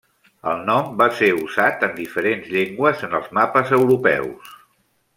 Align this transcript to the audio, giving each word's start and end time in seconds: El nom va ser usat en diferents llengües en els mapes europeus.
El 0.51 0.63
nom 0.69 0.87
va 1.01 1.07
ser 1.19 1.29
usat 1.41 1.85
en 1.89 1.93
diferents 1.99 2.49
llengües 2.57 3.07
en 3.09 3.17
els 3.21 3.31
mapes 3.41 3.75
europeus. 3.81 4.53